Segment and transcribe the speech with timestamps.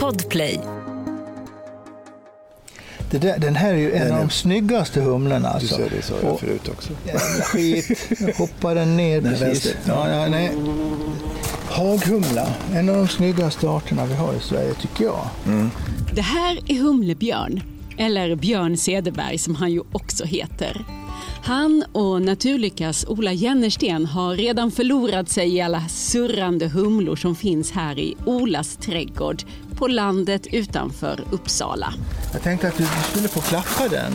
[0.00, 0.60] Podplay.
[3.10, 5.48] Det där, den här är ju en av de snyggaste humlorna.
[5.48, 5.76] Du Alltså.
[5.76, 6.92] ser, det sa jag Och- förut också.
[7.06, 8.10] Jävla skit.
[8.20, 9.74] Nu hoppar den ner Den precis.
[9.86, 10.50] Ja, ja, nej.
[11.68, 15.28] Haghumla, en av de snyggaste arterna vi har i Sverige tycker jag.
[16.14, 17.62] Det här är Humlebjörn,
[17.98, 20.84] eller Björn Cederberg som han ju också heter.
[21.44, 27.72] Han och Naturlyckas Ola Jennersten har redan förlorat sig i alla surrande humlor som finns
[27.72, 29.42] här i Olas trädgård
[29.76, 31.94] på landet utanför Uppsala.
[32.32, 34.12] Jag tänkte att du skulle få klappa den.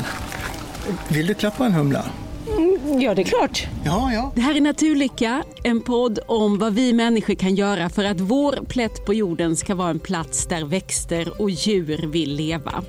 [1.10, 2.06] Vill du klappa en humla?
[3.02, 3.68] Ja, det är klart.
[3.86, 4.32] Ja, ja.
[4.36, 8.66] Det här är Naturlycka, en podd om vad vi människor kan göra för att vår
[8.66, 12.84] plätt på jorden ska vara en plats där växter och djur vill leva.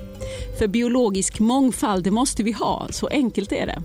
[0.59, 3.81] För biologisk mångfald, det måste vi ha, så enkelt är det.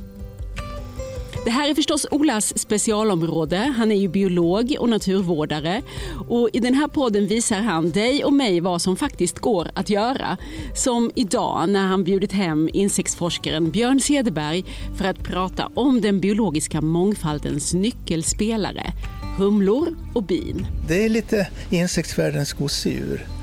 [1.47, 3.57] Det här är förstås Olas specialområde.
[3.77, 5.83] Han är ju biolog och naturvårdare.
[6.29, 9.91] Och I den här podden visar han dig och mig vad som faktiskt går att
[9.91, 10.37] göra.
[10.75, 14.65] Som idag när han bjudit hem insektsforskaren Björn Cederberg
[14.99, 18.93] för att prata om den biologiska mångfaldens nyckelspelare.
[19.38, 20.66] Humlor och bin.
[20.88, 23.35] Det är lite insektsvärldens gosedjur.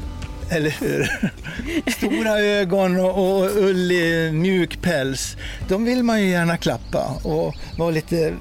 [0.55, 1.09] Eller hur?
[1.91, 5.37] Stora ögon och, och ullig, mjuk päls.
[5.67, 8.33] De vill man ju gärna klappa och vara lite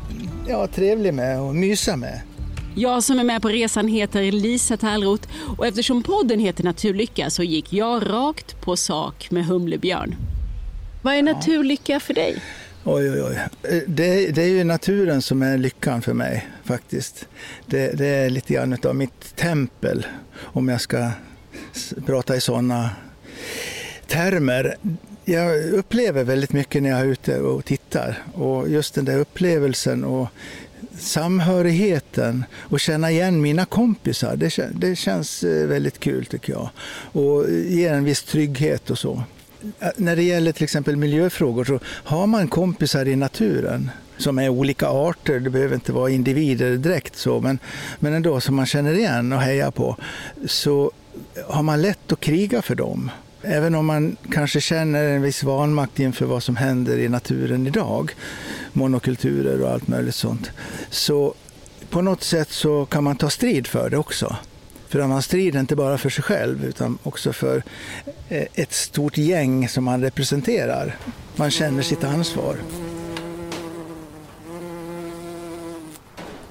[0.48, 2.20] ja, trevlig med och mysa med.
[2.74, 7.42] Jag som är med på resan heter Lisa Tallroth och eftersom podden heter Naturlycka så
[7.42, 10.14] gick jag rakt på sak med Humlebjörn.
[11.02, 12.42] Vad är naturlycka för dig?
[12.84, 13.38] Oj, oj, oj.
[13.86, 17.28] Det, det är ju naturen som är lyckan för mig faktiskt.
[17.66, 20.06] Det, det är lite grann av mitt tempel
[20.38, 21.10] om jag ska
[22.06, 22.90] prata i sådana
[24.06, 24.76] termer.
[25.24, 30.04] Jag upplever väldigt mycket när jag är ute och tittar och just den där upplevelsen
[30.04, 30.28] och
[30.98, 34.36] samhörigheten och känna igen mina kompisar.
[34.36, 36.70] Det, det känns eh, väldigt kul tycker jag
[37.12, 39.22] och ger en viss trygghet och så.
[39.96, 44.88] När det gäller till exempel miljöfrågor så har man kompisar i naturen som är olika
[44.88, 47.58] arter, det behöver inte vara individer direkt så, men,
[47.98, 49.96] men ändå som man känner igen och hejar på,
[50.46, 50.92] så
[51.46, 53.10] har man lätt att kriga för dem.
[53.42, 58.14] Även om man kanske känner en viss vanmakt inför vad som händer i naturen idag,
[58.72, 60.50] monokulturer och allt möjligt sånt,
[60.90, 61.34] så
[61.90, 64.36] på något sätt så kan man ta strid för det också.
[64.88, 67.62] För man strider inte bara för sig själv utan också för
[68.28, 70.96] eh, ett stort gäng som man representerar.
[71.36, 72.56] Man känner sitt ansvar.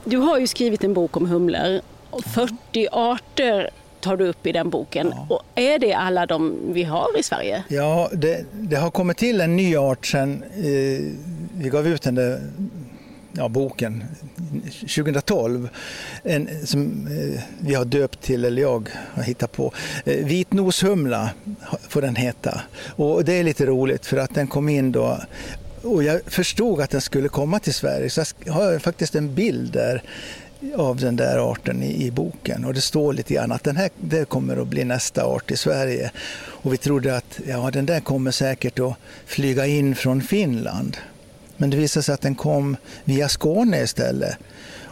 [0.05, 1.81] Du har ju skrivit en bok om humlor.
[2.25, 3.69] 40 arter
[4.01, 5.13] tar du upp i den boken.
[5.29, 7.63] Och är det alla de vi har i Sverige?
[7.67, 11.01] Ja, det, det har kommit till en ny art sen eh,
[11.57, 12.41] vi gav ut den där
[13.31, 14.03] ja, boken
[14.79, 15.69] 2012.
[16.23, 19.73] En, som eh, vi har döpt till, eller jag har hittat på.
[20.05, 21.29] Eh, Vitnoshumla
[21.89, 22.61] får den heta.
[22.95, 25.17] Och det är lite roligt för att den kom in då
[25.83, 29.73] och jag förstod att den skulle komma till Sverige så jag har faktiskt en bild
[29.73, 30.03] där
[30.75, 32.65] av den där arten i, i boken.
[32.65, 35.57] Och det står lite grann att den här det kommer att bli nästa art i
[35.57, 36.11] Sverige.
[36.35, 38.93] Och vi trodde att ja, den där kommer säkert att
[39.25, 40.97] flyga in från Finland.
[41.57, 44.37] Men det visade sig att den kom via Skåne istället.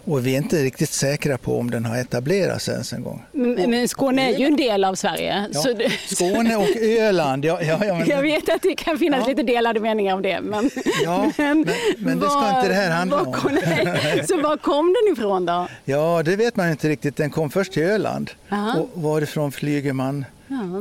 [0.09, 3.23] Och vi är inte riktigt säkra på om den har etablerats ens en gång.
[3.31, 5.45] Men men Skåne är ju en del av Sverige.
[5.53, 6.67] Ja, det, Skåne och
[6.99, 10.21] Öland, ja, ja, ja, men, jag vet att det kan finnas lite delade meningar om
[10.21, 10.41] det.
[10.41, 10.69] Men,
[11.03, 11.65] Ja, men-
[11.97, 13.33] men det ska var- inte det här handla om.
[13.33, 13.57] kom-.
[14.27, 15.67] Så var kom den ifrån då?
[15.85, 17.15] ja, det vet man inte riktigt.
[17.17, 18.31] Den kom först till Öland.
[18.51, 18.79] Aha.
[18.79, 20.25] Och varifrån flyger man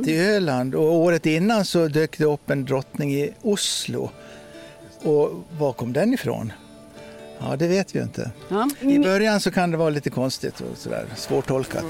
[0.05, 0.75] till Öland?
[0.75, 4.09] Och året innan så dök det upp en drottning i Oslo.
[5.03, 6.53] Och var kom den ifrån?
[7.39, 8.31] Ja, det vet vi ju inte.
[8.49, 8.69] Ja.
[8.79, 11.85] I början så kan det vara lite konstigt och sådär, svårtolkat.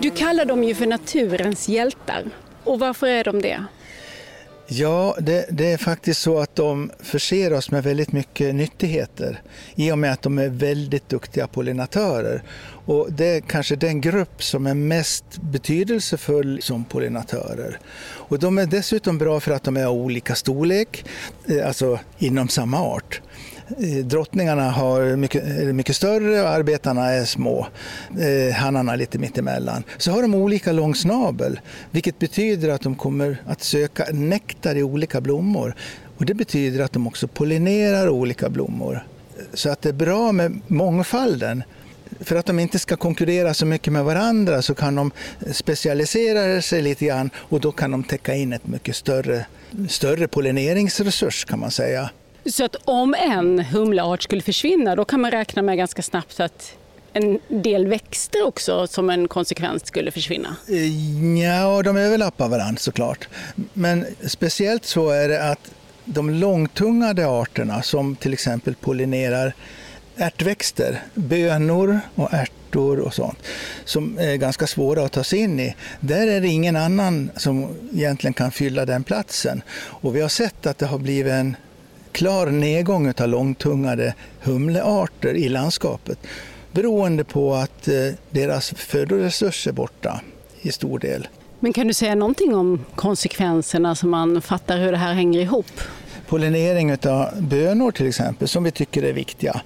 [0.00, 2.24] Du kallar dem ju för naturens hjältar.
[2.64, 3.64] Och varför är de det?
[4.66, 9.42] Ja, det, det är faktiskt så att de förser oss med väldigt mycket nyttigheter
[9.74, 12.42] i och med att de är väldigt duktiga pollinatörer.
[12.86, 17.78] Och det är kanske den grupp som är mest betydelsefull som pollinatörer.
[18.04, 21.04] Och de är dessutom bra för att de är av olika storlek,
[21.48, 23.20] eh, alltså inom samma art.
[23.68, 27.66] Eh, drottningarna har mycket, är mycket större och arbetarna är små.
[28.20, 29.82] Eh, hannarna lite mittemellan.
[29.98, 34.82] Så har de olika lång snabel, vilket betyder att de kommer att söka nektar i
[34.82, 35.74] olika blommor.
[36.18, 39.06] Och det betyder att de också pollinerar olika blommor.
[39.54, 41.62] Så att det är bra med mångfalden.
[42.20, 45.10] För att de inte ska konkurrera så mycket med varandra så kan de
[45.52, 49.46] specialisera sig lite grann och då kan de täcka in ett mycket större,
[49.88, 52.10] större pollineringsresurs kan man säga.
[52.46, 56.76] Så att om en humleart skulle försvinna då kan man räkna med ganska snabbt att
[57.12, 60.56] en del växter också som en konsekvens skulle försvinna?
[60.68, 63.28] Eh, ja, de överlappar varandra såklart.
[63.72, 65.70] Men speciellt så är det att
[66.04, 69.54] de långtungade arterna som till exempel pollinerar
[70.16, 73.38] ärtväxter, bönor och ärtor och sånt,
[73.84, 75.74] som är ganska svåra att ta sig in i.
[76.00, 79.62] Där är det ingen annan som egentligen kan fylla den platsen.
[79.76, 81.56] Och vi har sett att det har blivit en
[82.14, 86.18] klar nedgång av långtungade humlearter i landskapet
[86.72, 87.94] beroende på att eh,
[88.30, 90.20] deras födoresurser är borta
[90.60, 91.28] i stor del.
[91.60, 95.80] Men kan du säga någonting om konsekvenserna så man fattar hur det här hänger ihop?
[96.28, 99.60] Pollinering av bönor till exempel, som vi tycker är viktiga.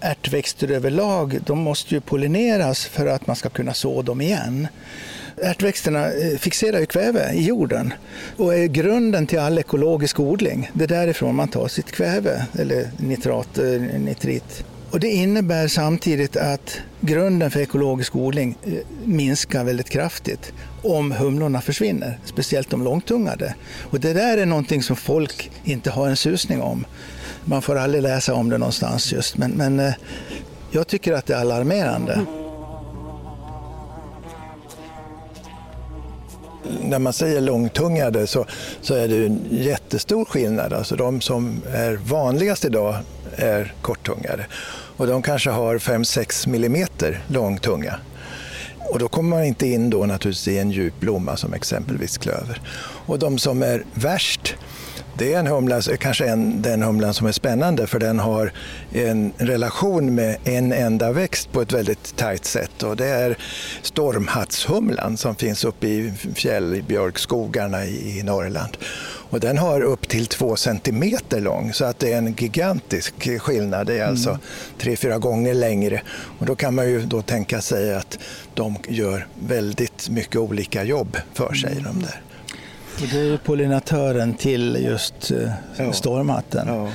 [0.00, 4.68] Ärtväxter överlag, de måste ju pollineras för att man ska kunna så dem igen.
[5.36, 7.92] Ärtväxterna eh, fixerar ju kväve i jorden
[8.36, 10.70] och är grunden till all ekologisk odling.
[10.72, 13.64] Det är därifrån man tar sitt kväve, eller nitrat, eh,
[13.98, 14.64] nitrit.
[14.90, 18.72] Och det innebär samtidigt att grunden för ekologisk odling eh,
[19.04, 20.52] minskar väldigt kraftigt
[20.82, 23.54] om humlorna försvinner, speciellt de långtungade.
[23.82, 26.84] Och det där är någonting som folk inte har en susning om.
[27.44, 29.92] Man får aldrig läsa om det någonstans just, men, men
[30.70, 32.20] jag tycker att det är alarmerande.
[36.92, 38.46] När man säger långtungade så,
[38.80, 40.72] så är det en jättestor skillnad.
[40.72, 42.96] Alltså de som är vanligast idag
[43.36, 44.46] är korttungade
[44.96, 47.94] och de kanske har 5-6 millimeter lång tunga.
[48.90, 52.60] Och då kommer man inte in då naturligtvis i en djup blomma som exempelvis klöver.
[53.06, 54.54] Och de som är värst
[55.18, 58.52] det är en humla, kanske en, den humlan som är spännande för den har
[58.92, 63.38] en relation med en enda växt på ett väldigt tajt sätt och det är
[63.82, 68.76] stormhattshumlan som finns uppe i fjällbjörkskogarna i, i Norrland.
[69.32, 73.86] Och den har upp till två centimeter lång så att det är en gigantisk skillnad.
[73.86, 74.40] Det är alltså mm.
[74.78, 76.02] tre, fyra gånger längre.
[76.38, 78.18] Och då kan man ju då tänka sig att
[78.54, 81.72] de gör väldigt mycket olika jobb för sig.
[81.72, 81.84] Mm.
[81.84, 82.20] De där.
[83.00, 85.92] Och det är pollinatören till just uh, ja.
[85.92, 86.68] stormhatten.
[86.68, 86.88] Ja.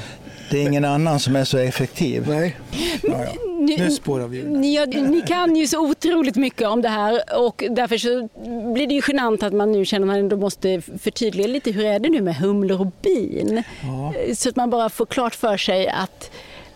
[0.49, 2.27] Det är ingen annan som är så effektiv.
[2.29, 2.55] Nej.
[3.03, 3.31] Ja, ja.
[3.59, 7.97] Nu spårar vi ni, ni kan ju så otroligt mycket om det här och därför
[7.97, 8.29] så
[8.73, 11.85] blir det ju genant att man nu känner att man ändå måste förtydliga lite hur
[11.85, 13.63] är det nu med humlor och bin?
[13.81, 14.13] Ja.
[14.35, 16.31] Så att man bara får klart för sig att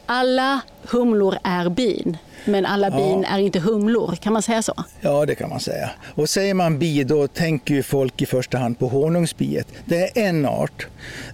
[0.06, 2.18] alla humlor är bin.
[2.46, 3.36] Men alla bin ja.
[3.36, 4.74] är inte humlor, kan man säga så?
[5.02, 5.90] Ja, det kan man säga.
[6.16, 9.68] Och säger man bi, då tänker ju folk i första hand på honungsbiet.
[9.86, 10.88] Det är en art.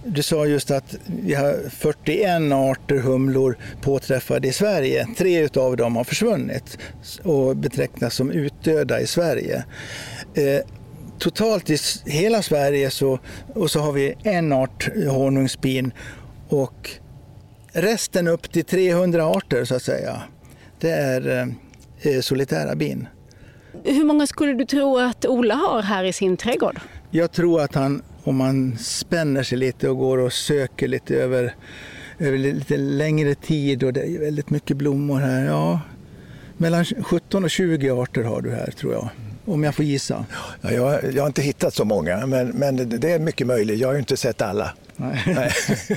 [0.04, 5.06] Du sa just att vi har 41 arter humlor påträffade i Sverige.
[5.16, 6.78] Tre av dem har försvunnit
[7.22, 9.64] och betecknas som utdöda i Sverige.
[10.34, 10.60] Eh,
[11.18, 13.18] totalt i hela Sverige så,
[13.54, 15.92] och så har vi en art honungsbin
[16.48, 16.90] och
[17.72, 20.22] resten upp till 300 arter så att säga
[20.80, 21.54] det är
[22.00, 23.08] eh, solitära bin.
[23.84, 26.80] Hur många skulle du tro att Ola har här i sin trädgård?
[27.10, 31.54] Jag tror att han, om man spänner sig lite och går och söker lite över,
[32.18, 35.44] över lite längre tid och det är väldigt mycket blommor här.
[35.44, 35.80] Ja,
[36.56, 39.10] mellan 17 och 20 arter har du här tror jag
[39.52, 40.24] om jag får gissa.
[40.60, 43.80] Ja, jag, jag, har inte hittat så många, men, men det är mycket möjligt.
[43.80, 44.72] Jag har ju inte sett alla.
[45.00, 45.22] Nej.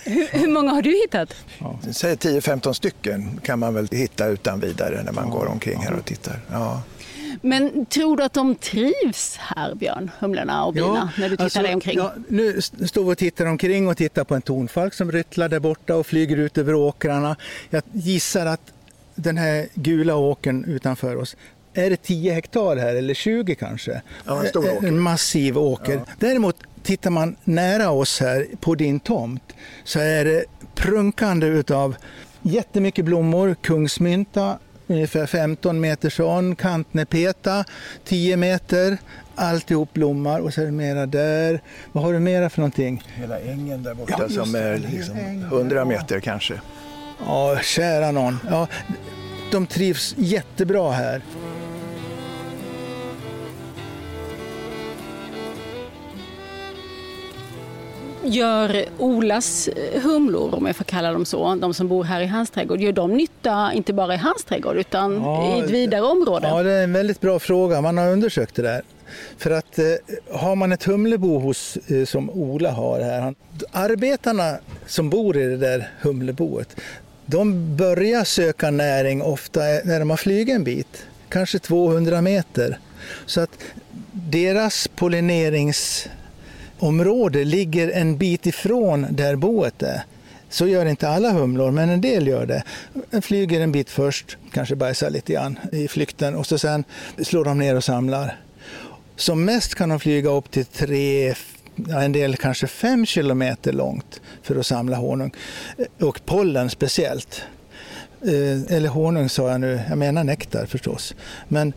[0.06, 1.36] Hur, hur, många har du hittat?
[1.60, 1.80] Ja.
[1.92, 5.34] Säg 10-15 stycken kan man väl hitta utan vidare när man ja.
[5.34, 6.40] går omkring här och tittar.
[6.52, 6.82] Ja.
[7.42, 11.44] Men tror du att de trivs här, Björn, humlorna och bina, ja, när du tittar
[11.44, 11.98] alltså, dig omkring?
[11.98, 15.60] Ja, nu står vi och tittar omkring och tittar på en tonfalk som ryttlar där
[15.60, 17.36] borta och flyger ut över åkrarna.
[17.70, 18.74] Jag gissar att
[19.16, 21.36] den här gula åkern utanför oss,
[21.74, 24.02] är det 10 hektar här eller 20 kanske?
[24.26, 24.88] Ja, en stor åker.
[24.88, 25.94] En massiv åker.
[25.94, 26.14] Ja.
[26.20, 31.96] Däremot tittar man nära oss här på din tomt så är det prunkande utav
[32.42, 37.66] jättemycket blommor, kungsmynta, ungefär 15 meter sån, kantnepeta
[38.06, 38.98] 10 meter,
[39.36, 41.62] alltihop blommar och så är det mera där.
[41.92, 43.04] Vad har du mera för någonting?
[43.16, 46.62] Hela ängen där borta ja, som är liksom 100 meter kanske.
[47.26, 48.40] Ja, kära någon.
[48.50, 48.68] Ja,
[49.52, 51.22] de trivs jättebra här.
[58.24, 59.70] Gör Olas
[60.04, 62.92] humlor, om jag får kalla dem så, de som bor här i hans trädgård, gör
[62.92, 66.48] de nytta inte bara i hans trädgård utan ja, i ett vidare område?
[66.48, 67.82] Ja, det är en väldigt bra fråga.
[67.82, 68.82] Man har undersökt det där.
[69.38, 69.86] För att eh,
[70.32, 73.36] har man ett humlebo hos, eh, som Ola har här,
[73.72, 76.76] arbetarna som bor i det där humleboet,
[77.26, 82.80] de börjar söka näring ofta när de har flugit en bit, kanske 200 meter.
[83.26, 83.52] Så att
[84.12, 86.08] deras pollinerings
[86.84, 90.04] område ligger en bit ifrån där boet är.
[90.50, 92.64] Så gör inte alla humlor, men en del gör det.
[93.12, 96.84] De flyger en bit först, kanske bajsar lite grann i flykten och så sen
[97.24, 98.40] slår de ner och samlar.
[99.16, 101.36] Som mest kan de flyga upp till tre,
[101.90, 105.32] en del kanske fem kilometer långt för att samla honung.
[106.00, 107.44] Och pollen speciellt.
[108.22, 111.16] Eh, eller honung sa jag nu, jag menar nektar förstås.
[111.48, 111.74] Men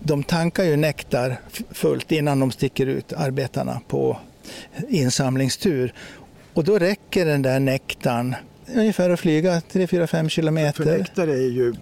[0.00, 4.18] de tankar ju nektar fullt innan de sticker ut, arbetarna, på
[4.88, 5.94] insamlingstur.
[6.54, 8.34] Och då räcker den där nektarn
[8.74, 10.84] ungefär att flyga 3-4-5 kilometer.
[10.84, 11.74] För nektar är ju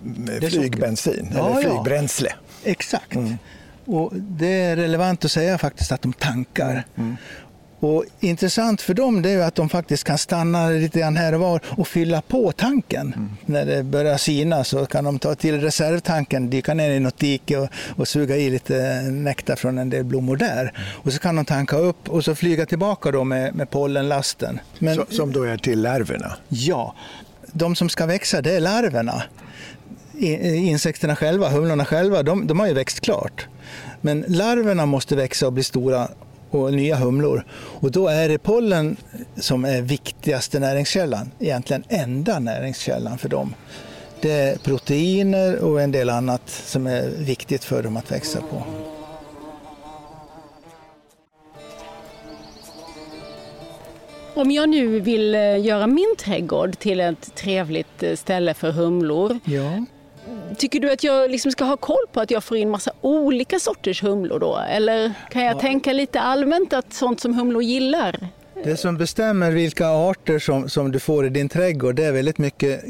[0.51, 2.29] flygbensin, ja, eller flygbränsle.
[2.33, 3.15] Ja, exakt.
[3.15, 3.39] Mm.
[3.85, 6.85] Och det är relevant att säga faktiskt att de tankar.
[6.97, 7.17] Mm.
[7.83, 11.61] Och intressant för dem är att de faktiskt kan stanna lite grann här och var
[11.69, 13.15] och fylla på tanken.
[13.17, 13.31] Mm.
[13.47, 17.59] När det börjar sina så kan de ta till reservtanken, dyka ner i något dike
[17.59, 20.73] och, och suga i lite nektar från en del blommor där.
[20.79, 24.61] Och så kan de tanka upp och så flyga tillbaka då med, med pollenlasten.
[24.79, 26.37] Men, så, som då är till larverna?
[26.49, 26.95] Ja,
[27.53, 29.23] de som ska växa det är larverna.
[30.55, 33.47] Insekterna själva, humlorna själva, de, de har ju växt klart.
[34.01, 36.09] Men larverna måste växa och bli stora
[36.55, 37.45] och nya humlor.
[37.55, 38.97] Och då är det pollen
[39.37, 43.55] som är viktigaste näringskällan, egentligen enda näringskällan för dem.
[44.21, 48.63] Det är proteiner och en del annat som är viktigt för dem att växa på.
[54.35, 59.39] Om jag nu vill eh, göra min trädgård till ett trevligt eh, ställe för humlor,
[59.45, 59.85] ja.
[60.59, 63.59] Tycker du att jag liksom ska ha koll på att jag får in massa olika
[63.59, 64.59] sorters humlor då?
[64.59, 65.61] Eller kan jag ja.
[65.61, 68.29] tänka lite allmänt att sånt som humlor gillar?
[68.65, 72.39] Det som bestämmer vilka arter som, som du får i din trädgård det är väldigt
[72.39, 72.85] mycket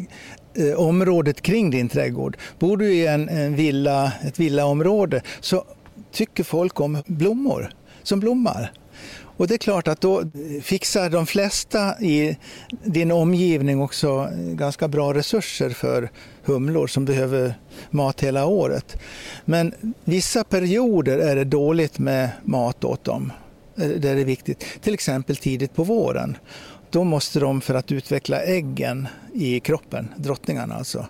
[0.54, 2.36] eh, området kring din trädgård.
[2.58, 5.64] Bor du i en, en villa, ett villaområde så
[6.12, 8.72] tycker folk om blommor som blommar.
[9.36, 10.22] Och det är klart att då
[10.62, 12.36] fixar de flesta i
[12.84, 16.10] din omgivning också ganska bra resurser för
[16.44, 17.54] humlor som behöver
[17.90, 18.96] mat hela året.
[19.44, 23.32] Men vissa perioder är det dåligt med mat åt dem.
[23.76, 24.64] Eh, det är viktigt.
[24.80, 26.36] Till exempel tidigt på våren.
[26.90, 31.06] Då måste de för att utveckla äggen i kroppen, drottningarna alltså,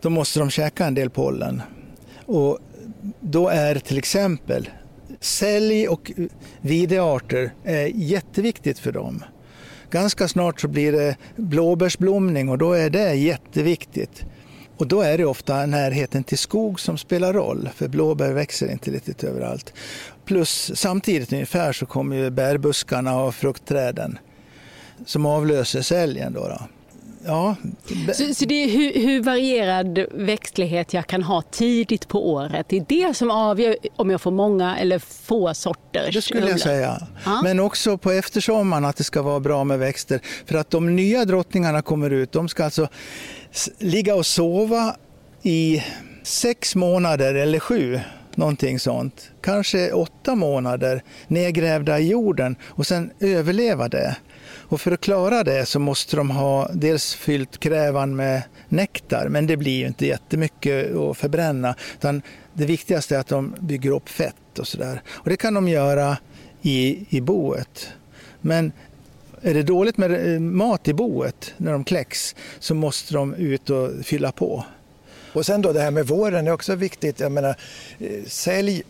[0.00, 1.62] då måste de käka en del pollen.
[2.26, 2.58] Och
[3.20, 4.68] då är till exempel
[5.20, 6.12] Sälj och
[6.60, 9.24] videarter är eh, jätteviktigt för dem.
[9.90, 14.24] Ganska snart så blir det blåbärsblomning och då är det jätteviktigt.
[14.76, 18.90] Och då är det ofta närheten till skog som spelar roll, för blåbär växer inte
[18.90, 19.72] riktigt överallt.
[20.24, 24.18] Plus samtidigt ungefär så kommer ju bärbuskarna och fruktträden
[25.06, 26.32] som avlöser säljen.
[26.32, 26.58] Då, då.
[27.26, 27.56] Ja.
[28.14, 32.66] Så, så, det är hur, hur, varierad växtlighet jag kan ha tidigt på året.
[32.68, 36.10] Det är det som avgör om jag får många eller få sorter.
[36.12, 37.08] Det skulle jag säga.
[37.24, 37.40] Ja.
[37.42, 40.20] Men också på eftersommaren att det ska vara bra med växter.
[40.46, 42.88] För att de nya drottningarna kommer ut, de ska alltså
[43.78, 44.96] ligga och sova
[45.42, 45.82] i
[46.22, 48.00] sex månader eller sju
[48.36, 49.30] någonting sånt.
[49.40, 54.16] Kanske åtta månader nedgrävda i jorden och sen överleva det.
[54.68, 59.46] Och för att klara det så måste de ha dels fyllt krävan med nektar, men
[59.46, 61.74] det blir ju inte jättemycket att förbränna.
[61.94, 62.22] Utan
[62.54, 65.02] det viktigaste är att de bygger upp fett och sådär.
[65.08, 66.16] Och det kan de göra
[66.62, 67.88] i, i boet.
[68.40, 68.72] Men
[69.42, 73.70] är det dåligt med eh, mat i boet när de kläcks så måste de ut
[73.70, 74.64] och fylla på.
[75.32, 77.20] Och sen då det här med våren är också viktigt.
[77.20, 77.56] Jag menar,
[77.98, 78.82] eh, sälj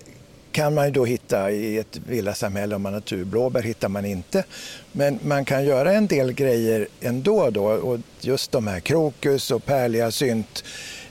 [0.53, 3.25] kan man ju då hitta i ett villasamhälle om man har tur.
[3.25, 4.45] Blåbär hittar man inte.
[4.93, 9.65] Men man kan göra en del grejer ändå då och just de här krokus och
[9.65, 10.65] pärliga synt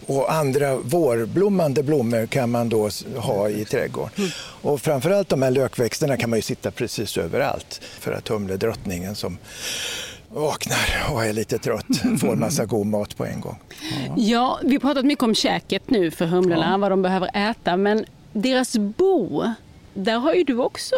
[0.07, 4.31] och andra vårblommande blommor kan man då ha i trädgården.
[4.61, 9.37] Och framförallt de här lökväxterna kan man ju sitta precis överallt för att humledrottningen som
[10.29, 13.57] vaknar och är lite trött får massa god mat på en gång.
[13.79, 16.77] Ja, ja vi har pratat mycket om käket nu för humlorna, ja.
[16.77, 17.77] vad de behöver äta.
[17.77, 19.43] Men deras bo,
[19.93, 20.95] där har ju du också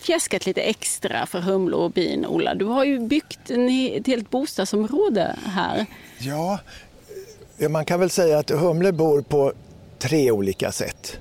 [0.00, 2.54] fjäskat lite extra för humlor och bin, Ola.
[2.54, 5.86] Du har ju byggt en, ett helt bostadsområde här.
[6.18, 6.58] Ja,
[7.68, 9.52] man kan väl säga att humlor bor på
[9.98, 11.18] tre olika sätt.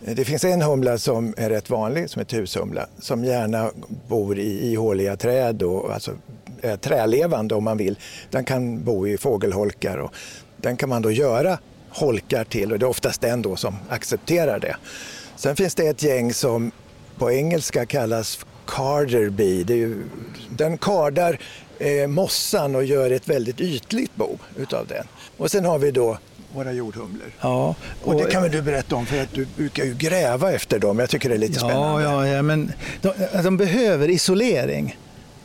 [0.00, 3.70] Det finns en humla som är rätt vanlig, som är hushumla, som gärna
[4.08, 6.12] bor i ihåliga träd och alltså
[6.60, 7.98] är trälevande om man vill.
[8.30, 10.14] Den kan bo i fågelholkar och
[10.56, 11.58] den kan man då göra
[11.88, 14.76] holkar till och det är oftast den då som accepterar det.
[15.36, 16.70] Sen finns det ett gäng som
[17.18, 19.94] på engelska kallas carder bee.
[20.50, 21.38] Den kardar
[21.82, 25.06] eh, mossan och gör ett väldigt ytligt bo utav den.
[25.36, 26.18] Och sen har vi då
[26.54, 27.32] våra jordhumlor.
[27.40, 30.52] Ja, och, och det kan väl du berätta om för att du brukar ju gräva
[30.52, 30.98] efter dem.
[30.98, 32.02] Jag tycker det är lite ja, spännande.
[32.02, 33.12] Ja, ja men de,
[33.42, 34.96] de behöver isolering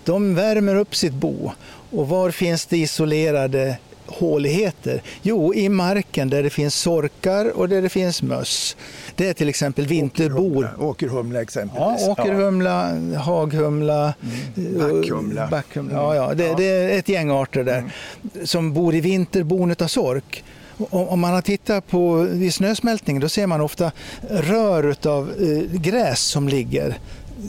[0.08, 1.52] de värmer upp sitt bo.
[1.92, 5.02] Och var finns det isolerade håligheter?
[5.22, 8.76] Jo, i marken där det finns sorkar och där det finns möss.
[9.18, 10.70] Det är till exempel vinterbor.
[10.80, 12.02] Åkerhumla exempelvis.
[12.02, 14.14] Ja, åkerhumla, haghumla,
[14.56, 14.78] mm.
[14.78, 15.48] backhumla.
[15.48, 15.94] backhumla.
[15.94, 16.34] Ja, ja.
[16.34, 17.90] Det, det, är ett gäng arter där mm.
[18.44, 20.44] som bor i vinterbon av sork.
[20.90, 23.92] Om man har tittat på vid snösmältning då ser man ofta
[24.30, 26.98] rör av eh, gräs som ligger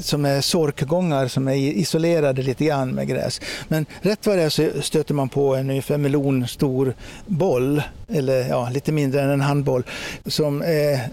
[0.02, 3.40] som är sorkgångar som är isolerade lite grann med gräs.
[3.68, 6.94] Men rätt vad det är så stöter man på en ungefär melonstor
[7.26, 9.84] boll, eller ja, lite mindre än en handboll,
[10.26, 11.08] som är,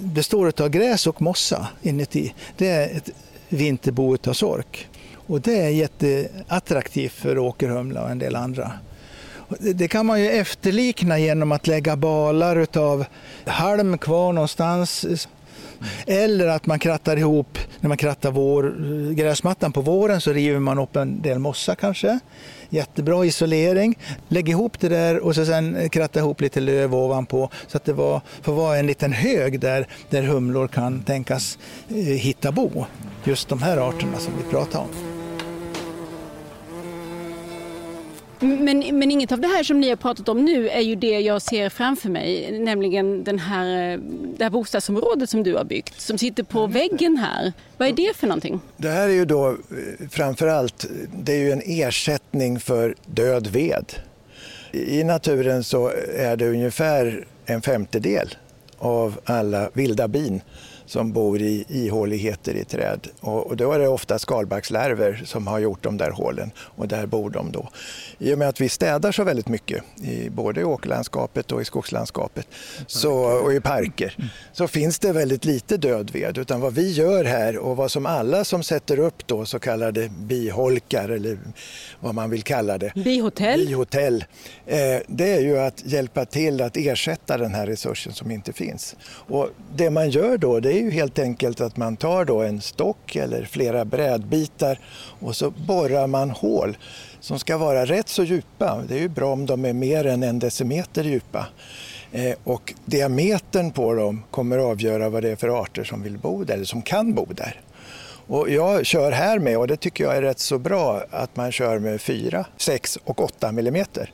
[0.00, 2.34] består av gräs och mossa inuti.
[2.56, 3.10] Det är ett
[3.48, 4.88] vinterbo av sork.
[5.14, 8.72] Och det är jätteattraktivt för åkerhumla och en del andra.
[9.58, 13.04] Det kan man ju efterlikna genom att lägga balar av
[13.46, 15.06] halm kvar någonstans
[16.06, 20.58] eller att man krattar ihop, när man krattar vår, eh, gräsmattan på våren så river
[20.58, 22.18] man upp en del mossa kanske.
[22.68, 23.98] Jättebra isolering.
[24.28, 27.84] Lägg ihop det där och så sen eh, kratta ihop lite löv ovanpå så att
[27.84, 31.58] det var, får vara en liten hög där, där humlor kan tänkas
[31.88, 32.84] eh, hitta bo.
[33.24, 35.19] Just de här arterna som vi pratar om.
[38.40, 41.20] Men, men inget av det här som ni har pratat om nu är ju det
[41.20, 44.00] jag ser framför mig, nämligen den här,
[44.36, 47.52] det här bostadsområdet som du har byggt, som sitter på väggen här.
[47.76, 48.60] Vad är det för någonting?
[48.76, 49.56] Det här är ju då eh,
[50.10, 53.92] framför allt, det är ju en ersättning för död ved.
[54.72, 58.34] I naturen så är det ungefär en femtedel
[58.78, 60.40] av alla vilda bin
[60.90, 63.08] som bor i ihåligheter i träd.
[63.20, 67.06] Och, och då är det ofta skalbaggslarver som har gjort de där hålen och där
[67.06, 67.68] bor de då.
[68.18, 71.64] I och med att vi städar så väldigt mycket, i, både i åkerlandskapet och i
[71.64, 72.48] skogslandskapet
[72.86, 76.38] så, och i parker, så finns det väldigt lite död ved.
[76.38, 80.08] Utan vad vi gör här och vad som alla som sätter upp då så kallade
[80.08, 81.38] biholkar eller
[82.00, 82.92] vad man vill kalla det.
[82.94, 83.66] Bihotell.
[83.66, 84.24] Bihotell.
[84.66, 88.96] Eh, det är ju att hjälpa till att ersätta den här resursen som inte finns.
[89.28, 92.42] Och det man gör då det är är ju helt enkelt att man tar då
[92.42, 94.78] en stock eller flera brädbitar
[95.20, 96.76] och så borrar man hål
[97.20, 98.82] som ska vara rätt så djupa.
[98.88, 101.46] Det är ju bra om de är mer än en decimeter djupa.
[102.12, 106.18] Eh, och diametern på dem kommer att avgöra vad det är för arter som vill
[106.18, 107.60] bo där eller som kan bo där.
[108.26, 111.52] Och jag kör här med, och det tycker jag är rätt så bra, att man
[111.52, 114.12] kör med 4, 6 och 8 millimeter.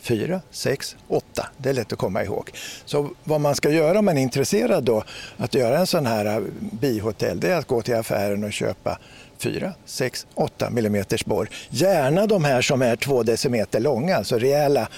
[0.00, 1.48] 4, 6, 8.
[1.56, 2.50] Det är lätt att komma ihåg.
[2.84, 5.04] Så vad man ska göra om man är intresserad då
[5.36, 8.98] att göra en sån här äh, bihotell, det är att gå till affären och köpa
[9.38, 11.48] 4, 6, 8 mm borr.
[11.70, 14.88] Gärna de här som är 2 decimeter långa, alltså rejäla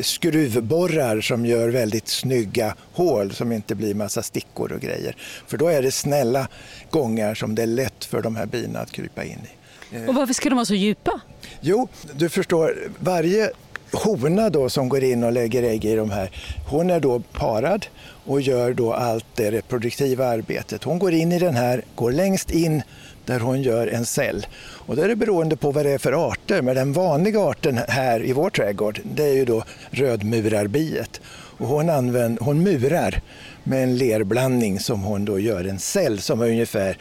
[0.00, 5.16] skruvborrar som gör väldigt snygga hål som inte blir massa stickor och grejer.
[5.46, 6.48] För då är det snälla
[6.90, 9.60] gångar som det är lätt för de här bina att krypa in i.
[10.08, 11.20] Och varför ska de vara så djupa?
[11.60, 13.50] Jo, du förstår, varje
[13.92, 16.30] hona då som går in och lägger ägg i de här,
[16.68, 17.86] hon är då parad
[18.24, 20.84] och gör då allt det reproduktiva arbetet.
[20.84, 22.82] Hon går in i den här, går längst in
[23.26, 24.46] där hon gör en cell.
[24.60, 27.80] Och då är det beroende på vad det är för arter, men den vanliga arten
[27.88, 31.20] här i vår trädgård det är ju då rödmurarbiet.
[31.58, 33.22] Och hon, använder, hon murar
[33.64, 36.98] med en lerblandning som hon då gör en cell som är ungefär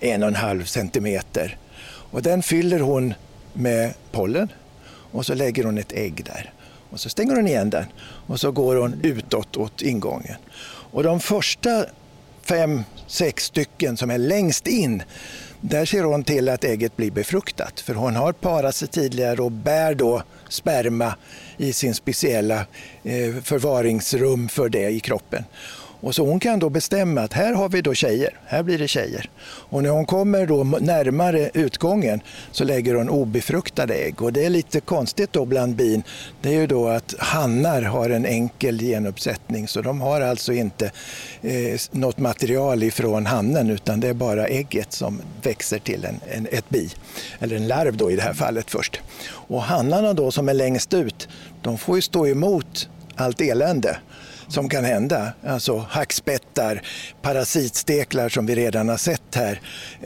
[0.00, 1.56] en och en halv centimeter.
[2.10, 3.14] Och den fyller hon
[3.52, 4.48] med pollen
[5.12, 6.52] och så lägger hon ett ägg där.
[6.90, 10.36] Och så stänger hon igen den och så går hon utåt åt ingången.
[10.92, 11.84] Och de första
[12.42, 15.02] fem, sex stycken som är längst in,
[15.60, 17.80] där ser hon till att ägget blir befruktat.
[17.80, 21.14] För hon har parat sig tidigare och bär då sperma
[21.56, 22.66] i sin speciella
[23.02, 25.44] eh, förvaringsrum för det i kroppen.
[26.00, 28.88] Och så hon kan då bestämma att här har vi då tjejer, här blir det
[28.88, 29.30] tjejer.
[29.42, 32.20] Och när hon kommer då närmare utgången
[32.52, 34.22] så lägger hon obefruktade ägg.
[34.22, 36.02] Och det är lite konstigt då bland bin,
[36.42, 40.90] det är ju då att hannar har en enkel genuppsättning så de har alltså inte
[41.42, 46.46] eh, något material ifrån hannen utan det är bara ägget som växer till en, en,
[46.50, 46.90] ett bi,
[47.38, 49.00] eller en larv då i det här fallet först.
[49.30, 51.28] Och hannarna då som är längst ut,
[51.62, 53.96] de får ju stå emot allt elände
[54.50, 55.32] som kan hända.
[55.46, 56.82] Alltså hackspettar,
[57.22, 59.60] parasitsteklar som vi redan har sett här.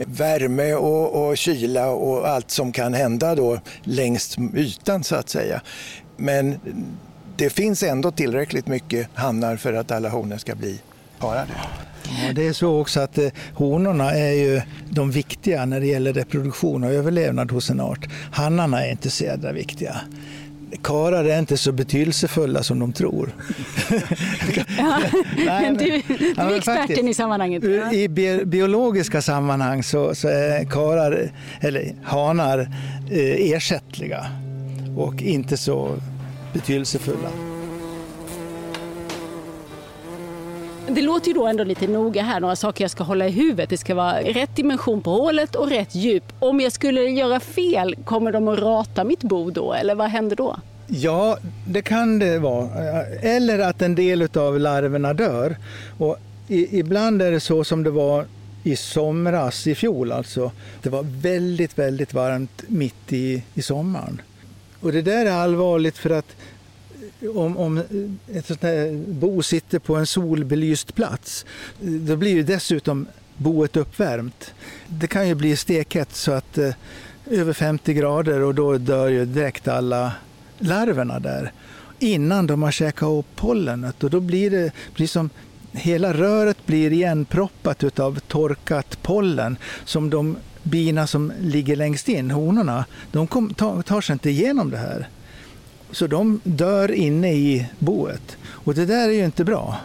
[0.05, 5.61] Värme och, och kyla och allt som kan hända då längs ytan så att säga.
[6.17, 6.59] Men
[7.37, 10.79] det finns ändå tillräckligt mycket hannar för att alla honor ska bli
[11.19, 11.51] parade.
[12.23, 16.13] Ja, det är så också att eh, honorna är ju de viktiga när det gäller
[16.13, 18.07] reproduktion och överlevnad hos en art.
[18.31, 20.01] Hannarna är inte så jädra viktiga
[20.83, 23.29] karar är inte så betydelsefulla som de tror.
[24.77, 25.01] ja,
[25.37, 27.63] Nej, men, du, du är experten faktiskt, i sammanhanget.
[27.63, 27.93] Ja.
[27.93, 32.59] I bi biologiska sammanhang så, så är karar, eller hanar
[33.11, 34.25] eh, ersättliga
[34.97, 35.95] och inte så
[36.53, 37.54] betydelsefulla.
[40.89, 43.69] Det låter ju då ändå lite noga här, några saker jag ska hålla i huvudet.
[43.69, 46.23] Det ska vara rätt dimension på hålet och rätt djup.
[46.39, 50.35] Om jag skulle göra fel, kommer de att rata mitt bo då eller vad händer
[50.35, 50.59] då?
[50.87, 52.69] Ja, det kan det vara.
[53.21, 55.57] Eller att en del av larverna dör.
[55.97, 56.17] Och
[56.47, 58.25] ibland är det så som det var
[58.63, 60.51] i somras, i fjol alltså.
[60.81, 64.21] Det var väldigt, väldigt varmt mitt i, i sommaren.
[64.81, 66.35] Och det där är allvarligt för att
[67.27, 67.81] om, om
[68.33, 71.45] ett sånt här bo sitter på en solbelyst plats,
[71.79, 73.07] då blir ju dessutom
[73.37, 74.53] boet uppvärmt.
[74.87, 76.73] Det kan ju bli stekhett så att eh,
[77.25, 80.11] över 50 grader och då dör ju direkt alla
[80.59, 81.51] larverna där
[81.99, 85.29] innan de har käkat upp pollenet och då blir det precis som
[85.71, 92.85] hela röret blir igenproppat av torkat pollen som de bina som ligger längst in, honorna,
[93.11, 95.07] de kom, tar, tar sig inte igenom det här.
[95.91, 98.37] Så de dör inne i boet.
[98.47, 99.79] Och det där är ju inte bra.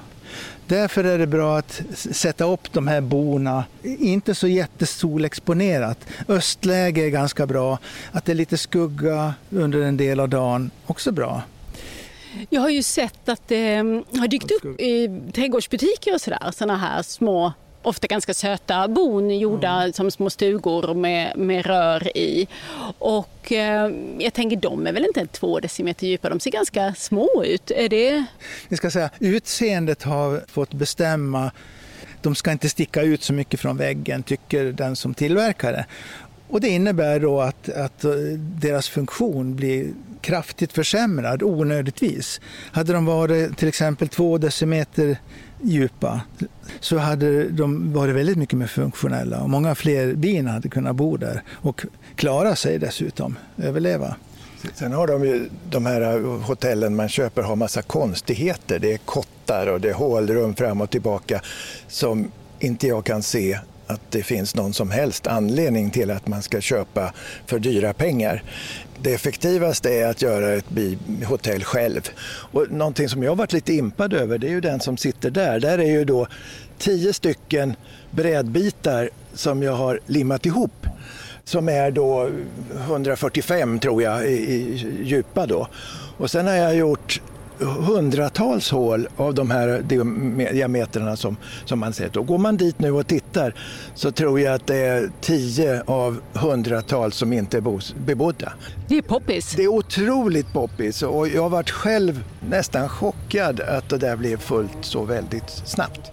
[0.67, 5.99] Därför är det bra att sätta upp de här bona, inte så jättesolexponerat.
[6.29, 7.79] Östläge är ganska bra.
[8.13, 11.43] Att det är lite skugga under en del av dagen, också bra.
[12.51, 13.77] Jag har ju sett att det
[14.19, 19.71] har dykt upp i trädgårdsbutiker och sådär, sådana här små ofta ganska söta bon gjorda
[19.71, 19.93] mm.
[19.93, 22.49] som små stugor med, med rör i.
[22.99, 27.45] Och eh, jag tänker de är väl inte två decimeter djupa, de ser ganska små
[27.47, 27.71] ut.
[27.71, 28.25] Är det...
[28.69, 31.51] Vi ska säga utseendet har fått bestämma
[32.23, 35.87] de ska inte sticka ut så mycket från väggen, tycker den som tillverkar det.
[36.49, 39.87] Och det innebär då att, att eh, deras funktion blir
[40.21, 42.41] kraftigt försämrad onödigtvis.
[42.73, 45.17] Hade de varit till exempel två decimeter
[45.63, 46.21] djupa
[46.81, 51.17] så hade de varit väldigt mycket mer funktionella och många fler bin hade kunnat bo
[51.17, 51.83] där och
[52.15, 54.17] klara sig dessutom, överleva.
[54.75, 58.79] Sen har de ju de här eh, hotellen man köper har massa konstigheter.
[58.79, 61.41] Det är kottar och det är hålrum fram och tillbaka
[61.89, 63.59] som inte jag kan se
[63.91, 67.13] att det finns någon som helst anledning till att man ska köpa
[67.47, 68.43] för dyra pengar.
[69.03, 70.65] Det effektivaste är att göra ett
[71.25, 72.09] hotell själv.
[72.53, 75.61] Och någonting som jag varit lite impad över det är ju den som sitter där.
[75.61, 76.27] Där är ju då
[76.79, 77.75] tio stycken
[78.11, 80.87] brädbitar som jag har limmat ihop
[81.45, 82.31] som är då
[82.75, 85.69] 145 tror jag i, i djupa då.
[86.17, 87.21] Och sen har jag gjort
[87.61, 89.83] hundratals hål av de här
[90.53, 92.17] diametrarna som, som man sett.
[92.17, 93.55] Och går man dit nu och tittar
[93.95, 98.53] så tror jag att det är tio av hundratals som inte är bebodda.
[98.89, 99.55] Det är poppis.
[99.57, 104.37] Det är otroligt poppis och jag har varit själv nästan chockad att det där blev
[104.37, 106.11] fullt så väldigt snabbt.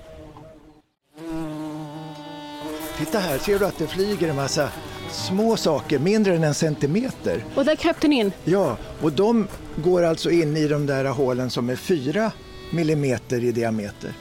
[2.98, 4.70] Titta här, ser du att det flyger en massa
[5.12, 7.44] små saker, mindre än en centimeter.
[7.56, 8.32] Och där kröp den in?
[8.44, 12.32] Ja, och de går alltså in i de där hålen som är fyra
[12.72, 14.14] millimeter i diameter.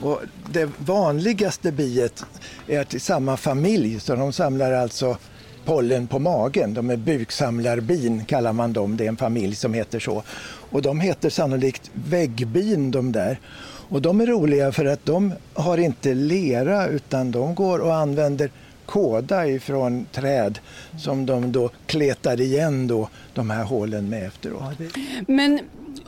[0.00, 0.20] Och
[0.52, 2.24] det vanligaste biet
[2.66, 5.16] är till samma familj, så de samlar alltså
[5.64, 6.74] pollen på magen.
[6.74, 10.22] De är buksamlarbin kallar man dem, det är en familj som heter så.
[10.70, 13.40] Och de heter sannolikt väggbin de där.
[13.88, 18.50] Och de är roliga för att de har inte lera utan de går och använder
[18.86, 20.58] kåda ifrån träd
[20.98, 24.78] som de då kletar igen då, de här hålen med efteråt.
[25.26, 25.60] Men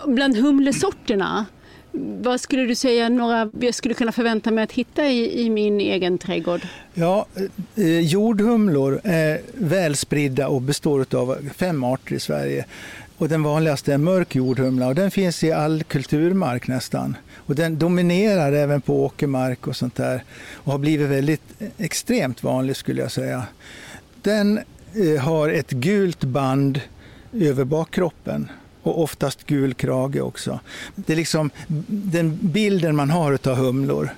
[0.06, 1.46] bland humlesorterna,
[2.22, 5.80] vad skulle du säga några jag skulle kunna förvänta mig att hitta i, i min
[5.80, 6.60] egen trädgård?
[6.94, 7.26] Ja,
[7.74, 12.64] eh, jordhumlor är välspridda och består av fem arter i Sverige.
[13.18, 17.16] Och den vanligaste är mörk jordhumla och den finns i all kulturmark nästan.
[17.35, 21.42] Och den dominerar även på åkermark och sånt där och har blivit väldigt
[21.79, 23.46] extremt vanlig skulle jag säga.
[24.22, 24.61] Den
[24.94, 26.81] eh, har ett gult band
[27.33, 28.50] över bakkroppen
[28.83, 30.61] och oftast gul krage också.
[30.94, 31.50] Det är liksom
[31.87, 34.11] den bilden man har av humlor.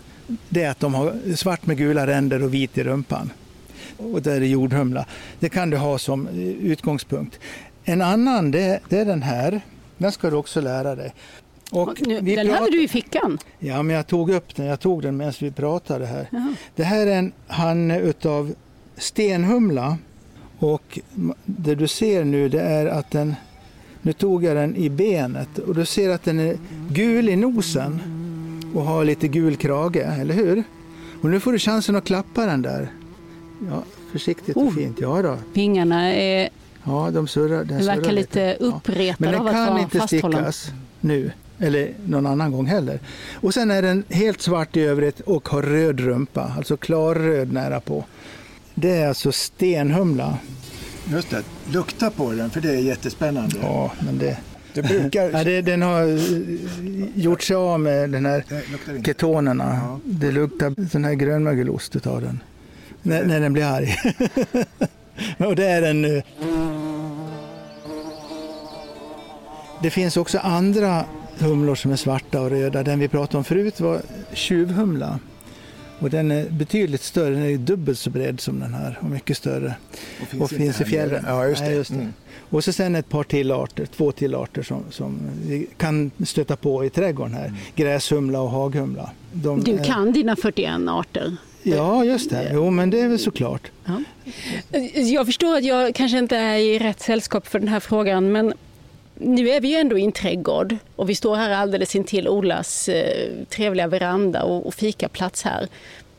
[0.48, 3.30] Det är att de har svart med gula ränder och vit i rumpan.
[3.96, 5.06] Och där är jordhumla.
[5.40, 7.38] Det kan du ha som eh, utgångspunkt.
[7.88, 9.60] En annan det, det är den här.
[9.98, 11.14] Den ska du också lära dig.
[11.70, 13.38] Och nu, den hade du i fickan?
[13.58, 14.66] Ja, men jag tog upp den.
[14.66, 16.28] Jag tog den medan vi pratade här.
[16.30, 16.54] Jaha.
[16.76, 18.54] Det här är en hanne utav
[18.96, 19.98] stenhumla.
[20.58, 20.98] Och
[21.44, 23.34] det du ser nu det är att den,
[24.02, 26.58] nu tog jag den i benet och du ser att den är
[26.90, 28.00] gul i nosen
[28.74, 30.64] och har lite gul krage, eller hur?
[31.22, 32.88] Och nu får du chansen att klappa den där.
[33.70, 35.00] Ja, försiktigt och oh, fint.
[35.00, 35.36] Ja då.
[35.52, 36.48] Vingarna är
[36.86, 37.58] Ja, de surrar.
[37.58, 41.94] Den, den surrar verkar lite uppretad Men den av att kan inte stickas nu eller
[42.06, 43.00] någon annan gång heller.
[43.34, 47.80] Och sen är den helt svart i övrigt och har röd rumpa, alltså klarröd nära
[47.80, 48.04] på.
[48.74, 50.38] Det är alltså stenhumla.
[51.12, 53.56] Just det, lukta på den för det är jättespännande.
[53.62, 54.38] Ja, men det...
[54.74, 55.30] Det brukar...
[55.32, 56.42] Ja, det, den har eh,
[57.14, 58.44] gjort sig av med den här
[59.04, 59.80] ketonerna.
[59.82, 60.00] Ja.
[60.04, 62.40] Det luktar sån här grönmögelost utav den.
[63.02, 63.96] När, när den blir arg.
[65.46, 66.22] och det är den nu.
[69.82, 71.04] Det finns också andra
[71.38, 72.82] humlor som är svarta och röda.
[72.82, 74.00] Den vi pratade om förut var
[74.32, 75.18] tjuvhumla.
[75.98, 79.36] Och den är betydligt större, den är dubbelt så bred som den här och mycket
[79.36, 79.74] större.
[80.34, 81.24] Och Och finns i fjällen.
[81.26, 81.66] Ja, just det.
[81.66, 81.96] Nej, just det.
[81.96, 82.12] Mm.
[82.50, 86.56] Och så sen ett par till arter, två till arter som, som vi kan stöta
[86.56, 87.44] på i trädgården här.
[87.46, 87.56] Mm.
[87.76, 89.10] Gräshumla och haghumla.
[89.32, 91.36] De Du är- kan dina 41 arter.
[91.62, 92.50] Ja, just det.
[92.52, 93.70] Jo, men det är väl såklart.
[93.84, 94.02] Ja.
[94.94, 98.54] Jag förstår att jag kanske inte är i rätt sällskap för den här frågan, men
[99.18, 102.88] nu är vi ju ändå i en trädgård och vi står här alldeles intill Olas
[102.88, 105.68] eh, trevliga veranda och, och fikaplats här.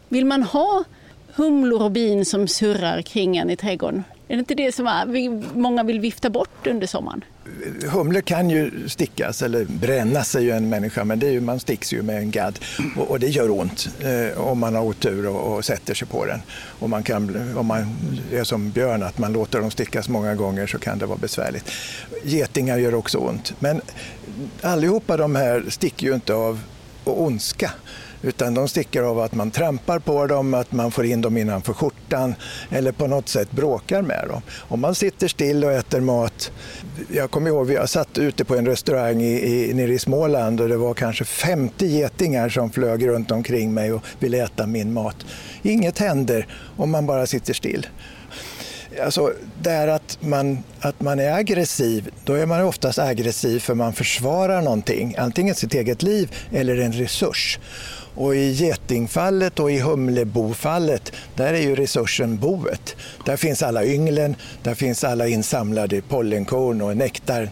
[0.10, 0.84] Vill man ha
[1.36, 4.04] humlor och bin som surrar kring en i trädgården?
[4.28, 7.24] Är det inte det som är, vi, många vill vifta bort under sommaren?
[7.92, 11.60] Humlor kan ju stickas, eller bränna sig ju en människa, men det är ju, man
[11.60, 12.60] sticks ju med en gadd
[12.98, 16.26] och, och det gör ont eh, om man har otur och, och sätter sig på
[16.26, 16.40] den.
[16.80, 17.96] Och man kan, om man
[18.32, 21.72] är som björn, att man låter dem stickas många gånger så kan det vara besvärligt.
[22.24, 23.82] Getingar gör också ont, men
[24.62, 26.60] allihopa de här sticker ju inte av
[27.04, 27.72] ondska.
[28.28, 31.74] Utan de sticker av att man trampar på dem, att man får in dem innanför
[31.74, 32.36] skjortan
[32.70, 34.42] eller på något sätt bråkar med dem.
[34.58, 36.52] Om man sitter still och äter mat.
[37.12, 40.70] Jag kommer ihåg, jag satt ute på en restaurang i, i, nere i Småland och
[40.70, 45.26] det var kanske 50 getingar som flög runt omkring mig och ville äta min mat.
[45.62, 47.88] Inget händer om man bara sitter still.
[49.04, 53.76] Alltså, det är att man, att man är aggressiv, då är man oftast aggressiv för
[53.76, 57.60] man försvarar någonting, antingen sitt eget liv eller en resurs.
[58.18, 62.96] Och i getingfallet och i humlebofallet, där är ju resursen boet.
[63.26, 67.50] Där finns alla ynglen, där finns alla insamlade pollenkorn och nektar.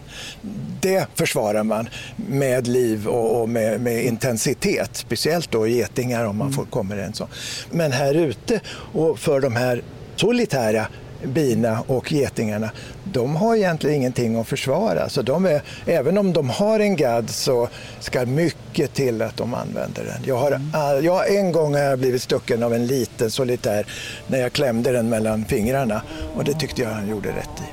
[0.80, 6.64] Det försvarar man med liv och, med, med intensitet, speciellt då getingar om man får,
[6.64, 7.28] kommer en sån.
[7.70, 8.60] Men här ute
[8.92, 9.82] och för de här
[10.16, 10.86] solitära
[11.24, 12.70] bina och getingarna,
[13.04, 15.08] de har egentligen ingenting att försvara.
[15.08, 17.68] Så de är, även om de har en gadd så
[18.00, 20.22] ska mycket till att de använder den.
[20.24, 23.86] Jag har, all- jag, en gång har jag blivit stucken av en liten solitär
[24.26, 26.02] när jag klämde den mellan fingrarna
[26.36, 27.72] och det tyckte jag han gjorde rätt i.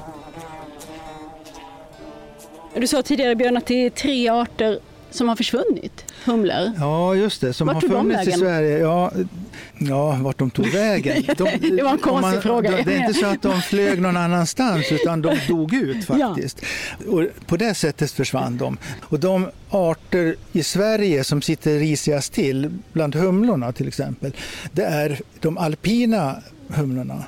[2.79, 4.79] Du sa tidigare Björn att det är tre arter
[5.11, 6.71] som har försvunnit, humlor.
[6.79, 7.53] Ja, just det.
[7.53, 8.31] Som Vart har funnits i?
[8.31, 8.77] Sverige.
[8.77, 9.11] Ja,
[9.77, 11.23] ja, vart de tog vägen.
[11.37, 11.43] De,
[11.77, 12.71] Det var en konstig fråga.
[12.71, 16.61] de- Det är inte så att de flög någon annanstans utan de dog ut faktiskt.
[17.07, 18.77] Och på det sättet försvann de.
[19.01, 24.35] Och de arter i Sverige som sitter risigast till, bland humlorna till exempel,
[24.71, 26.35] det är de alpina
[26.67, 27.23] humlorna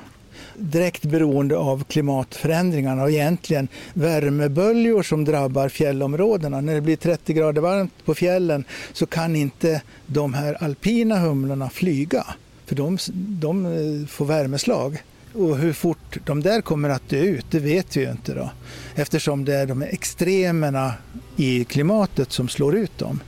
[0.57, 6.61] direkt beroende av klimatförändringarna och egentligen värmeböljor som drabbar fjällområdena.
[6.61, 8.63] När det blir 30 grader varmt på fjällen
[8.93, 12.25] så kan inte de här alpina humlorna flyga
[12.65, 15.03] för de, de eh, får värmeslag.
[15.33, 18.49] Och hur fort de där kommer att dö ut, det vet vi ju inte då.
[18.95, 20.93] Eftersom det är de här extremerna
[21.35, 23.19] i klimatet som slår ut dem.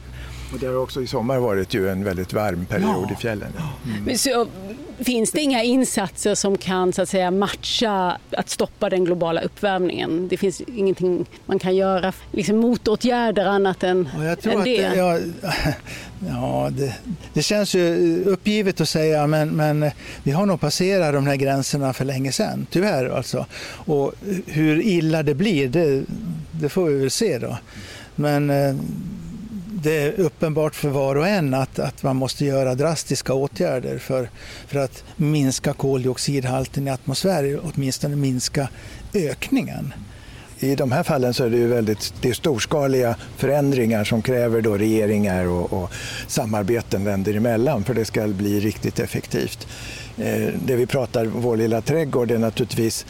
[0.53, 3.13] Och det har också i sommar varit ju en väldigt varm period Ja.
[3.13, 3.51] i fjällen.
[4.05, 4.47] Men Så,
[4.99, 10.27] finns det inga insatser som kan så att säga, matcha att stoppa den globala uppvärmningen?
[10.27, 14.65] Det finns ingenting man kan göra, liksom motåtgärder annat än, Ja, jag tror än att
[14.65, 14.89] det?
[14.89, 15.19] det, ja,
[16.29, 16.93] ja, det,
[17.33, 19.91] det känns ju uppgivet att säga men, men
[20.23, 23.45] vi har nog passerat de här gränserna för länge sedan, tyvärr alltså.
[23.69, 24.13] Och
[24.45, 26.03] hur illa det blir, det,
[26.51, 27.57] det får vi väl se då.
[28.15, 28.75] Men eh,
[29.81, 34.29] det är uppenbart för var och en att, att man måste göra drastiska åtgärder för,
[34.67, 38.69] för att minska koldioxidhalten i atmosfären, åtminstone minska
[39.13, 39.93] ökningen.
[40.59, 44.61] I de här fallen så är det ju väldigt det är storskaliga förändringar som kräver
[44.61, 45.91] då regeringar och, och
[46.27, 49.67] samarbeten länder emellan för det ska bli riktigt effektivt.
[50.17, 53.05] Eh, det vi pratar vår lilla trädgård är naturligtvis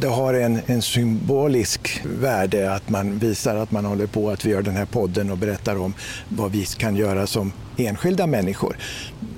[0.00, 4.50] det har en, en symbolisk värde att man visar att man håller på att vi
[4.50, 5.94] gör den här podden och berättar om
[6.28, 8.76] vad vi kan göra som enskilda människor.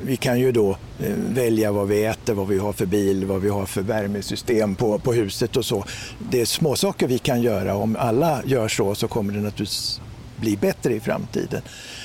[0.03, 3.41] Vi kan ju då eh, välja vad vi äter, vad vi har för bil, vad
[3.41, 5.85] vi har för värmesystem på, på huset och så.
[6.31, 7.77] Det är små saker vi kan göra.
[7.77, 10.01] Om alla gör så så kommer det naturligtvis
[10.37, 11.63] bli bättre i framtiden.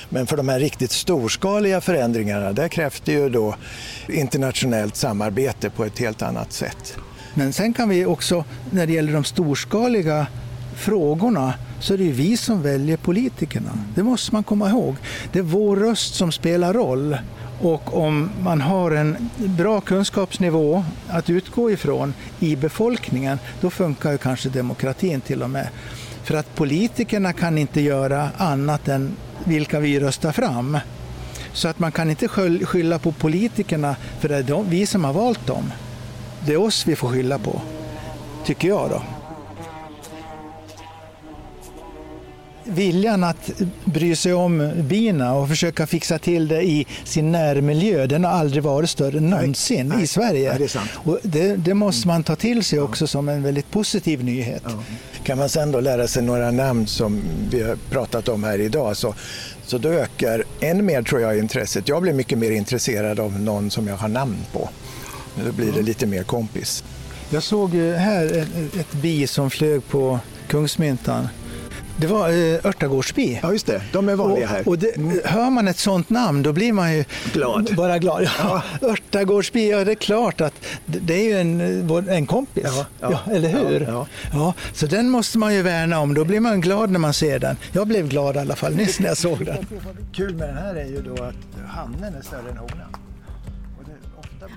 [0.08, 3.56] Men för de här riktigt storskaliga förändringarna där krävs det ju då
[4.08, 6.96] internationellt samarbete på ett helt annat sätt.
[7.38, 10.26] Men sen kan vi också, när det gäller de storskaliga
[10.76, 13.70] frågorna, så är det ju vi som väljer politikerna.
[13.94, 14.96] Det måste man komma ihåg.
[15.32, 17.18] Det är vår röst som spelar roll.
[17.60, 24.18] Och om man har en bra kunskapsnivå att utgå ifrån i befolkningen, då funkar ju
[24.18, 25.68] kanske demokratin till och med.
[26.22, 30.78] För att politikerna kan inte göra annat än vilka vi röstar fram.
[31.52, 32.28] Så att man kan inte
[32.66, 35.72] skylla på politikerna, för det är de, vi som har valt dem.
[36.46, 37.60] Det är oss vi får skylla på,
[38.44, 39.02] tycker jag då.
[42.66, 43.50] viljan att
[43.84, 48.62] bry sig om bina och försöka fixa till det i sin närmiljö, den har aldrig
[48.62, 50.02] varit större någonsin Nej.
[50.02, 50.58] i Sverige.
[50.58, 53.08] Nej, det, och det, det, måste man ta till sig också ja.
[53.08, 54.62] som en väldigt positiv nyhet.
[54.64, 54.82] Ja.
[55.24, 58.96] Kan man sen då lära sig några namn som vi har pratat om här idag
[58.96, 59.14] så,
[59.66, 61.88] så då ökar än mer tror jag intresset.
[61.88, 64.68] Jag blir mycket mer intresserad av någon som jag har namn på.
[65.44, 66.84] Då blir det lite mer kompis.
[67.30, 70.18] Jag såg här ett, ett bi som flög på
[70.48, 71.28] Kungsmyntan.
[71.98, 73.38] Det var eh, Örtagårdsby.
[73.42, 73.82] Ja, just det.
[73.92, 74.60] De är vanliga här.
[74.60, 75.20] Och, och det, mm.
[75.24, 77.74] Hör man ett sånt namn då blir man ju glad.
[77.76, 78.22] bara glad.
[78.22, 78.88] Ja, ja.
[78.88, 80.54] Örtagårdsby, ja det är klart att
[80.86, 82.64] det är ju en, en kompis.
[82.66, 83.20] Ja, ja.
[83.26, 83.80] ja eller hur?
[83.80, 84.54] Ja, ja.
[84.72, 86.14] Så den måste man ju värna om.
[86.14, 87.56] Då blir man glad när man ser den.
[87.72, 89.66] Jag blev glad i alla fall nyss när jag såg den.
[90.12, 93.05] Kul med den här är ju då att hannen är större än honan.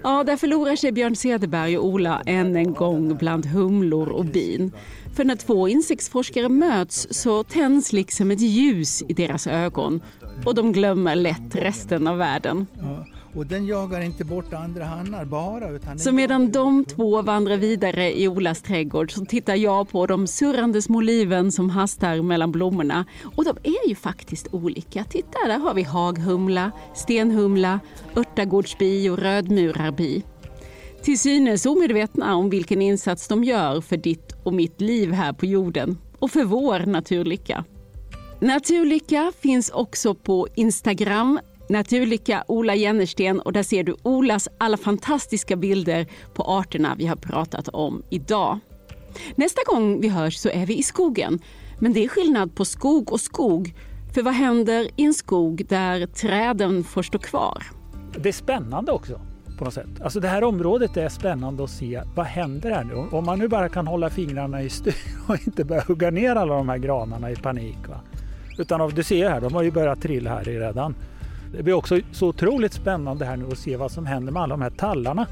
[0.03, 4.71] Ja, där förlorar sig Björn Cederberg och Ola än en gång bland humlor och bin.
[5.15, 10.01] För när två insektsforskare möts så tänds liksom ett ljus i deras ögon
[10.45, 12.67] och de glömmer lätt resten av världen.
[12.79, 15.69] Ja, och den jagar inte bort andra hannar bara.
[15.69, 20.27] Utan så medan de två vandrar vidare i Olas trädgård så tittar jag på de
[20.27, 23.05] surrande små liven som hastar mellan blommorna.
[23.35, 25.03] Och de är ju faktiskt olika.
[25.03, 27.79] Titta, där har vi haghumla, stenhumla,
[28.15, 30.23] örtagårdsbi och rödmurarbi.
[31.01, 35.45] Till synes omedvetna om vilken insats de gör för ditt och mitt liv här på
[35.45, 37.65] jorden och för vår naturlycka.
[38.41, 41.39] Naturlycka finns också på Instagram,
[41.69, 47.15] Naturlycka Ola Jennersten och där ser du Olas alla fantastiska bilder på arterna vi har
[47.15, 48.59] pratat om idag.
[49.35, 51.39] Nästa gång vi hörs så är vi i skogen.
[51.79, 53.73] Men det är skillnad på skog och skog.
[54.13, 57.63] För vad händer i en skog där träden får stå kvar?
[58.17, 59.21] Det är spännande också
[59.57, 60.01] på något sätt.
[60.03, 62.01] Alltså det här området är spännande att se.
[62.15, 62.93] Vad händer här nu?
[62.93, 64.93] Om man nu bara kan hålla fingrarna i styr
[65.27, 67.87] och inte börja hugga ner alla de här granarna i panik.
[67.87, 68.01] Va?
[68.57, 70.95] Utan du ser här, de har ju börjat trilla här redan.
[71.51, 74.53] Det blir också så otroligt spännande här nu att se vad som händer med alla
[74.53, 75.27] de här tallarna.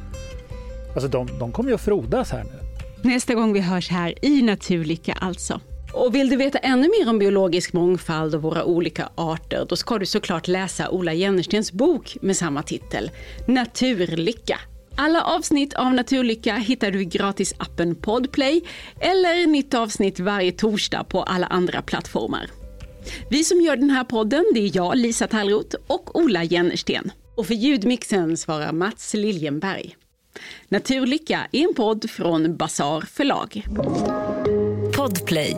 [0.93, 2.67] Alltså de, de kommer ju att frodas här nu.
[3.09, 5.59] Nästa gång vi hörs här i Naturlycka alltså.
[5.93, 9.97] Och vill du veta ännu mer om biologisk mångfald och våra olika arter, då ska
[9.97, 13.11] du såklart läsa Ola Jennerstens bok med samma titel,
[13.47, 14.59] Naturlycka.
[14.95, 18.61] Alla avsnitt av Naturlycka hittar du i gratisappen Podplay
[18.99, 22.47] eller nytt avsnitt varje torsdag på alla andra plattformar.
[23.29, 27.11] Vi som gör den här podden, det är jag, Lisa Tallroth och Ola Jennersten.
[27.35, 29.95] Och för ljudmixen svarar Mats Liljenberg.
[30.69, 33.65] Naturlycka är en podd från Bazar förlag.
[34.95, 35.57] Podplay